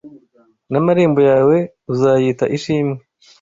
[0.71, 1.57] N’amarembo yawe
[1.91, 2.97] uzayita Ishimwe.”